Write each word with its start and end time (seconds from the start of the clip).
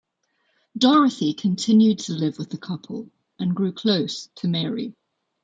Dorothy 0.75 1.35
continued 1.35 1.99
to 1.99 2.13
live 2.13 2.39
with 2.39 2.49
the 2.49 2.57
couple 2.57 3.11
and 3.37 3.55
grew 3.55 3.71
close 3.71 4.29
to 4.37 4.47
Mary. 4.47 4.95